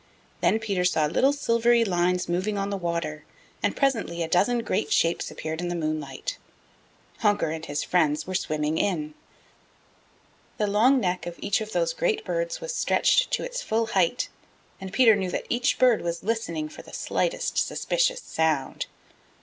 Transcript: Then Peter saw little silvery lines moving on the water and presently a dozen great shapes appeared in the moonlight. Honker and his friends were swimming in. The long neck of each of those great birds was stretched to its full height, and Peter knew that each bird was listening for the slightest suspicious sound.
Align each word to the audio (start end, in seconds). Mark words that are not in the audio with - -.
Then 0.39 0.57
Peter 0.57 0.83
saw 0.83 1.05
little 1.05 1.31
silvery 1.31 1.85
lines 1.85 2.27
moving 2.27 2.57
on 2.57 2.71
the 2.71 2.75
water 2.75 3.23
and 3.61 3.75
presently 3.77 4.23
a 4.23 4.27
dozen 4.27 4.63
great 4.63 4.91
shapes 4.91 5.29
appeared 5.29 5.61
in 5.61 5.67
the 5.67 5.75
moonlight. 5.75 6.39
Honker 7.19 7.51
and 7.51 7.63
his 7.63 7.83
friends 7.83 8.25
were 8.25 8.33
swimming 8.33 8.79
in. 8.79 9.13
The 10.57 10.65
long 10.65 10.99
neck 10.99 11.27
of 11.27 11.35
each 11.37 11.61
of 11.61 11.71
those 11.71 11.93
great 11.93 12.25
birds 12.25 12.59
was 12.59 12.73
stretched 12.73 13.29
to 13.33 13.43
its 13.43 13.61
full 13.61 13.85
height, 13.93 14.29
and 14.79 14.91
Peter 14.91 15.15
knew 15.15 15.29
that 15.29 15.45
each 15.49 15.77
bird 15.77 16.01
was 16.01 16.23
listening 16.23 16.67
for 16.67 16.81
the 16.81 16.93
slightest 16.93 17.59
suspicious 17.59 18.21
sound. 18.23 18.87